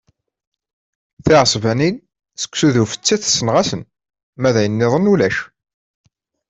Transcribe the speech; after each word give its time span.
Tiɛesbanin, 1.25 1.95
seksu 2.41 2.69
d 2.73 2.77
ufettet 2.83 3.27
ssneɣ-asen, 3.31 3.81
ma 4.39 4.49
d 4.53 4.55
ayen 4.59 4.73
nniḍen 4.75 5.09
ulac. 5.13 5.37